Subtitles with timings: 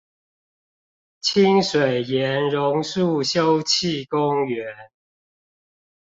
[1.19, 4.73] 清水巖榕樹休憩公園